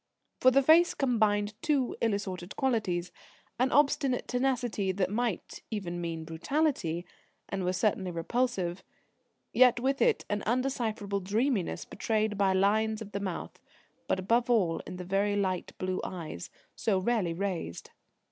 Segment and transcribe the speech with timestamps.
[0.39, 3.11] For the face combined too ill assorted qualities:
[3.59, 7.05] an obstinate tenacity that might even mean brutality,
[7.47, 8.83] and was certainly repulsive,
[9.53, 13.59] yet, with it, an undecipherable dreaminess betrayed by lines of the mouth,
[14.07, 17.91] but above all in the very light blue eyes, so rarely raised.